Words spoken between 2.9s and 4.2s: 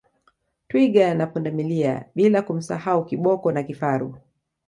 Kiboko na kifaru